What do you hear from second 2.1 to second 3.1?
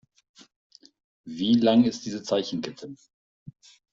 Zeichenkette?